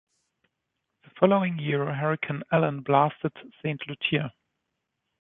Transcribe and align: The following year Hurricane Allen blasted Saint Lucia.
The 1.03 1.11
following 1.19 1.59
year 1.59 1.93
Hurricane 1.93 2.41
Allen 2.51 2.81
blasted 2.81 3.33
Saint 3.61 3.81
Lucia. 3.87 4.33